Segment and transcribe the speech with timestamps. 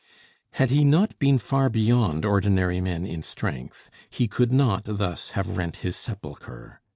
[0.53, 5.55] Had he not been far beyond ordinary men in strength, he could not thus have
[5.57, 6.81] rent his sepulchre.